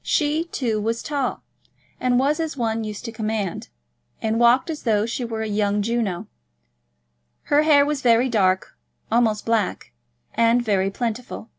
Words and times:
She, 0.00 0.44
too, 0.44 0.80
was 0.80 1.02
tall, 1.02 1.42
and 2.00 2.18
was 2.18 2.40
as 2.40 2.56
one 2.56 2.82
used 2.82 3.04
to 3.04 3.12
command, 3.12 3.68
and 4.22 4.40
walked 4.40 4.70
as 4.70 4.84
though 4.84 5.04
she 5.04 5.22
were 5.22 5.42
a 5.42 5.46
young 5.46 5.82
Juno. 5.82 6.28
Her 7.52 7.60
hair 7.60 7.84
was 7.84 8.00
very 8.00 8.30
dark, 8.30 8.74
almost 9.12 9.44
black, 9.44 9.92
and 10.32 10.62
very 10.62 10.90
plentiful. 10.90 11.50